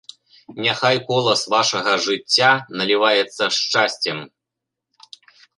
[0.63, 2.49] Няхай колас вашага жыцця
[2.81, 4.17] наліваецца шчасцем.